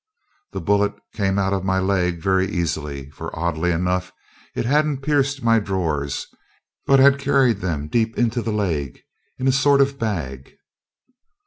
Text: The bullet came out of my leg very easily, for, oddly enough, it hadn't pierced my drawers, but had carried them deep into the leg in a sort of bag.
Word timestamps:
The 0.51 0.61
bullet 0.61 0.95
came 1.13 1.37
out 1.37 1.53
of 1.53 1.63
my 1.63 1.77
leg 1.79 2.23
very 2.23 2.49
easily, 2.49 3.11
for, 3.11 3.29
oddly 3.37 3.69
enough, 3.71 4.11
it 4.55 4.65
hadn't 4.65 5.03
pierced 5.03 5.43
my 5.43 5.59
drawers, 5.59 6.25
but 6.87 6.99
had 6.99 7.19
carried 7.19 7.57
them 7.59 7.87
deep 7.87 8.17
into 8.17 8.41
the 8.41 8.51
leg 8.51 9.01
in 9.37 9.47
a 9.47 9.51
sort 9.51 9.79
of 9.79 9.99
bag. 9.99 10.53